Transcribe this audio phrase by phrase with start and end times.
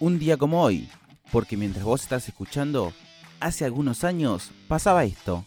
[0.00, 0.88] un día como hoy,
[1.30, 2.92] porque mientras vos estás escuchando,
[3.38, 5.44] hace algunos años pasaba esto.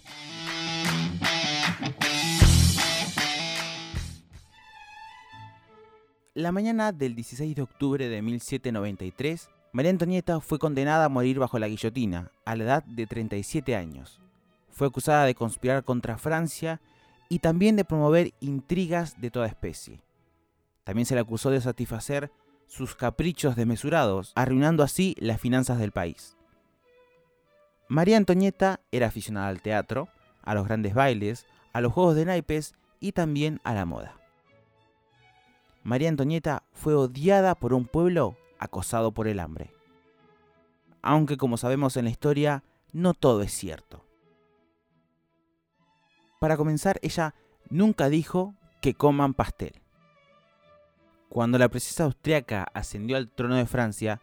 [6.36, 11.58] La mañana del 16 de octubre de 1793, María Antonieta fue condenada a morir bajo
[11.58, 14.20] la guillotina, a la edad de 37 años.
[14.70, 16.80] Fue acusada de conspirar contra Francia
[17.28, 20.02] y también de promover intrigas de toda especie.
[20.84, 22.32] También se le acusó de satisfacer
[22.68, 26.36] sus caprichos desmesurados, arruinando así las finanzas del país.
[27.88, 30.10] María Antonieta era aficionada al teatro,
[30.42, 34.18] a los grandes bailes, a los juegos de naipes y también a la moda.
[35.84, 39.72] María Antonieta fue odiada por un pueblo acosado por el hambre.
[41.02, 44.06] Aunque como sabemos en la historia, no todo es cierto.
[46.40, 47.36] Para comenzar, ella
[47.70, 49.83] nunca dijo que coman pastel.
[51.34, 54.22] Cuando la princesa austriaca ascendió al trono de Francia,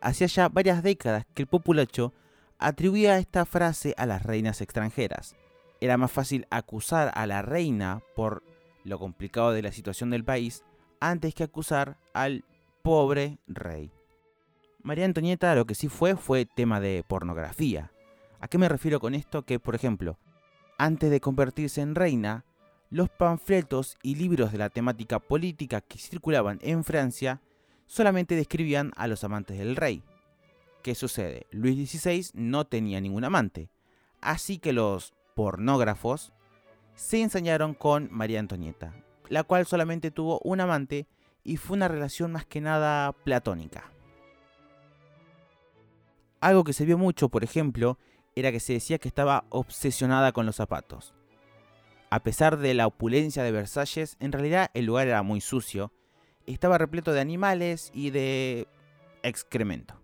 [0.00, 2.12] hacía ya varias décadas que el populacho
[2.58, 5.36] atribuía esta frase a las reinas extranjeras.
[5.80, 8.42] Era más fácil acusar a la reina por
[8.82, 10.64] lo complicado de la situación del país
[10.98, 12.44] antes que acusar al
[12.82, 13.92] pobre rey.
[14.82, 17.92] María Antonieta lo que sí fue fue tema de pornografía.
[18.40, 19.42] ¿A qué me refiero con esto?
[19.42, 20.18] Que, por ejemplo,
[20.76, 22.44] antes de convertirse en reina,
[22.90, 27.40] los panfletos y libros de la temática política que circulaban en Francia
[27.86, 30.02] solamente describían a los amantes del rey.
[30.82, 31.46] ¿Qué sucede?
[31.50, 33.70] Luis XVI no tenía ningún amante,
[34.20, 36.32] así que los pornógrafos
[36.94, 38.94] se ensañaron con María Antonieta,
[39.28, 41.06] la cual solamente tuvo un amante
[41.44, 43.90] y fue una relación más que nada platónica.
[46.40, 47.98] Algo que se vio mucho, por ejemplo,
[48.36, 51.14] era que se decía que estaba obsesionada con los zapatos.
[52.10, 55.92] A pesar de la opulencia de Versalles, en realidad el lugar era muy sucio,
[56.46, 58.66] estaba repleto de animales y de
[59.22, 60.00] excremento.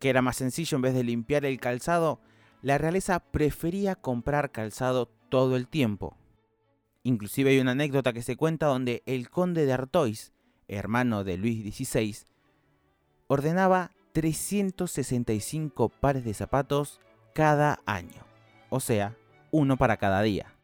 [0.00, 2.20] Que era más sencillo en vez de limpiar el calzado,
[2.62, 6.16] la realeza prefería comprar calzado todo el tiempo.
[7.04, 10.32] Inclusive hay una anécdota que se cuenta donde el conde de Artois,
[10.66, 12.16] hermano de Luis XVI,
[13.28, 17.00] ordenaba 365 pares de zapatos
[17.34, 18.26] cada año,
[18.68, 19.16] o sea,
[19.52, 20.57] uno para cada día.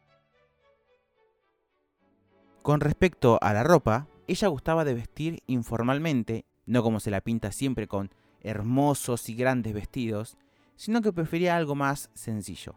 [2.65, 7.51] Con respecto a la ropa, ella gustaba de vestir informalmente, no como se la pinta
[7.51, 8.09] siempre con
[8.41, 10.35] hermosos y grandes vestidos,
[10.75, 12.75] sino que prefería algo más sencillo.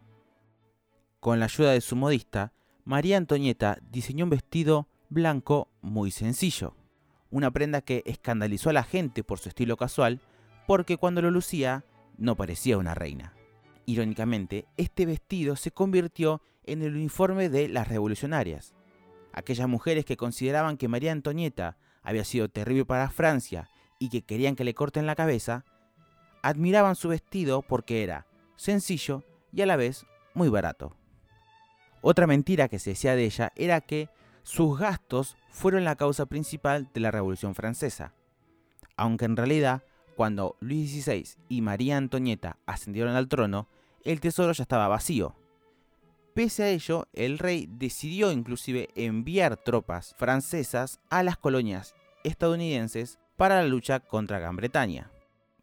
[1.20, 2.52] Con la ayuda de su modista,
[2.84, 6.76] María Antonieta diseñó un vestido blanco muy sencillo,
[7.30, 10.20] una prenda que escandalizó a la gente por su estilo casual,
[10.66, 11.86] porque cuando lo lucía
[12.18, 13.32] no parecía una reina.
[13.86, 18.74] Irónicamente, este vestido se convirtió en el uniforme de las revolucionarias,
[19.38, 24.56] aquellas mujeres que consideraban que María Antonieta había sido terrible para Francia y que querían
[24.56, 25.64] que le corten la cabeza,
[26.42, 28.26] admiraban su vestido porque era
[28.56, 30.96] sencillo y a la vez muy barato.
[32.00, 34.08] Otra mentira que se decía de ella era que
[34.42, 38.14] sus gastos fueron la causa principal de la Revolución Francesa,
[38.96, 39.82] aunque en realidad
[40.16, 43.68] cuando Luis XVI y María Antonieta ascendieron al trono,
[44.04, 45.36] el tesoro ya estaba vacío,
[46.38, 53.60] Pese a ello, el rey decidió inclusive enviar tropas francesas a las colonias estadounidenses para
[53.60, 55.10] la lucha contra Gran Bretaña.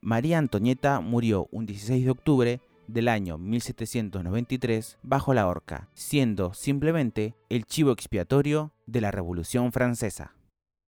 [0.01, 7.35] María Antonieta murió un 16 de octubre del año 1793 bajo la horca, siendo simplemente
[7.47, 10.33] el chivo expiatorio de la Revolución Francesa.